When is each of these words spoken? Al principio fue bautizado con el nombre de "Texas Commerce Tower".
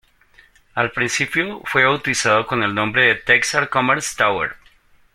Al 0.73 0.89
principio 0.89 1.61
fue 1.63 1.83
bautizado 1.85 2.47
con 2.47 2.63
el 2.63 2.73
nombre 2.73 3.03
de 3.09 3.15
"Texas 3.17 3.69
Commerce 3.69 4.15
Tower". 4.17 4.55